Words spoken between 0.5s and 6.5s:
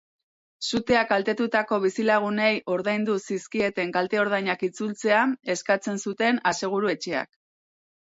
Suteak kaltetutako bizilagunei ordaindu zizkieten kalte-ordainak itzultzea eskatzen zuten